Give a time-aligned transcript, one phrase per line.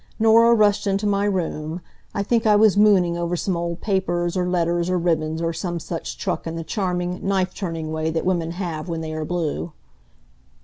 [0.17, 1.79] Norah rushed into my room.
[2.11, 5.79] I think I was mooning over some old papers, or letters, or ribbons, or some
[5.79, 9.73] such truck in the charming, knife turning way that women have when they are blue.